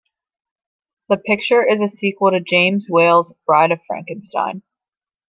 The 1.09 1.17
picture 1.17 1.63
is 1.63 1.79
a 1.79 1.95
sequel 1.95 2.31
to 2.31 2.39
James 2.39 2.87
Whale's 2.89 3.33
"Bride 3.45 3.69
of 3.71 3.81
Frankenstein". 3.85 4.63